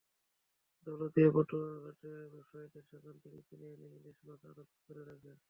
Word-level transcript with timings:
দৌলতদিয়া-পাটুরিয়া 0.87 1.77
ঘাটের 1.83 2.17
ব্যবসায়ীরা 2.33 2.81
সেখান 2.89 3.15
থেকে 3.23 3.39
কিনে 3.47 3.67
এনে 3.75 3.87
ইলিশ 3.97 4.17
মাছ 4.27 4.41
আড়ত 4.45 4.59
ঘরে 4.83 5.01
রাখে। 5.09 5.31